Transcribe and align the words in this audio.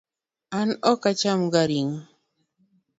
An 0.59 0.69
ok 0.91 1.01
acham 1.09 1.41
ga 1.53 1.63
ring'o 1.69 1.97